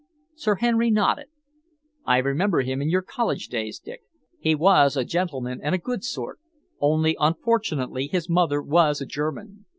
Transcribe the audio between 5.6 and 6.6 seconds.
and a good sort,